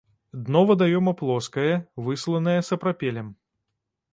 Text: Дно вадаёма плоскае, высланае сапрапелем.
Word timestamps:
Дно 0.45 0.61
вадаёма 0.69 1.13
плоскае, 1.19 1.75
высланае 2.07 2.59
сапрапелем. 2.71 3.29